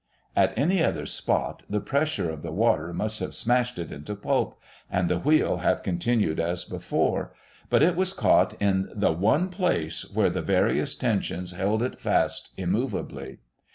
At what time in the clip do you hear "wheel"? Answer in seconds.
5.19-5.57